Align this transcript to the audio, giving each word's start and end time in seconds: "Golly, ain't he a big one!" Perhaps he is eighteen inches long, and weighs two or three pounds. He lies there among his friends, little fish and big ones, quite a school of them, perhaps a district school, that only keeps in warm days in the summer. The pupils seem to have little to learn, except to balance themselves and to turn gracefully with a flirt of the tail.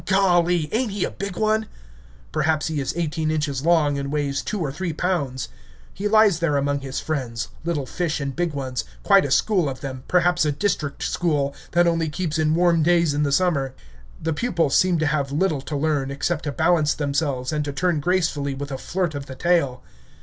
"Golly, 0.07 0.67
ain't 0.73 0.93
he 0.93 1.03
a 1.05 1.11
big 1.11 1.37
one!" 1.37 1.67
Perhaps 2.31 2.69
he 2.69 2.81
is 2.81 2.95
eighteen 2.97 3.29
inches 3.29 3.63
long, 3.63 3.99
and 3.99 4.11
weighs 4.11 4.41
two 4.41 4.59
or 4.59 4.71
three 4.71 4.93
pounds. 4.93 5.47
He 5.93 6.07
lies 6.07 6.39
there 6.39 6.57
among 6.57 6.79
his 6.79 6.99
friends, 6.99 7.49
little 7.63 7.85
fish 7.85 8.19
and 8.19 8.35
big 8.35 8.51
ones, 8.51 8.83
quite 9.03 9.25
a 9.25 9.29
school 9.29 9.69
of 9.69 9.81
them, 9.81 10.01
perhaps 10.07 10.43
a 10.43 10.51
district 10.51 11.03
school, 11.03 11.53
that 11.73 11.85
only 11.85 12.09
keeps 12.09 12.39
in 12.39 12.55
warm 12.55 12.81
days 12.81 13.13
in 13.13 13.21
the 13.21 13.31
summer. 13.31 13.75
The 14.19 14.33
pupils 14.33 14.75
seem 14.75 14.97
to 14.97 15.05
have 15.05 15.31
little 15.31 15.61
to 15.61 15.75
learn, 15.77 16.09
except 16.09 16.45
to 16.45 16.51
balance 16.51 16.95
themselves 16.95 17.53
and 17.53 17.63
to 17.63 17.71
turn 17.71 17.99
gracefully 17.99 18.55
with 18.55 18.71
a 18.71 18.79
flirt 18.79 19.13
of 19.13 19.27
the 19.27 19.35
tail. 19.35 19.83